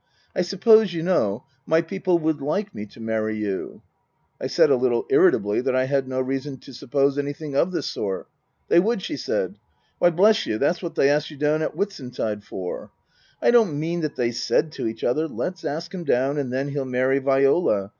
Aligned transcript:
I 0.35 0.41
suppose 0.41 0.95
you 0.95 1.03
know 1.03 1.43
my 1.67 1.83
people 1.83 2.17
would 2.17 2.41
like 2.41 2.73
me 2.73 2.87
to 2.87 2.99
marry 2.99 3.37
you?" 3.37 3.83
I 4.41 4.47
said 4.47 4.71
a 4.71 4.75
little 4.75 5.05
irritably 5.11 5.61
that 5.61 5.75
I 5.75 5.83
had 5.85 6.07
no 6.07 6.19
reason 6.19 6.57
to 6.61 6.73
suppose 6.73 7.19
anything 7.19 7.55
of 7.55 7.71
the 7.71 7.83
sort." 7.83 8.27
They 8.67 8.79
would," 8.79 9.03
she 9.03 9.15
said." 9.15 9.59
Why, 9.99 10.09
bless 10.09 10.47
you, 10.47 10.57
that's 10.57 10.81
what 10.81 10.95
they 10.95 11.07
asked 11.07 11.29
you 11.29 11.37
down 11.37 11.61
at 11.61 11.73
Whitsuntide 11.75 12.43
for! 12.43 12.89
I 13.43 13.51
don't 13.51 13.79
mean 13.79 14.01
that 14.01 14.15
they 14.15 14.31
said 14.31 14.71
to 14.71 14.87
each 14.87 15.03
other: 15.03 15.27
Let's 15.27 15.63
ask 15.63 15.93
him 15.93 16.03
down 16.03 16.39
and 16.39 16.51
then 16.51 16.69
he'll 16.69 16.83
marry 16.83 17.19
Viola. 17.19 17.89